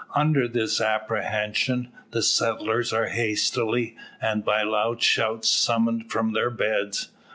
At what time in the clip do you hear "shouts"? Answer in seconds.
5.03-5.47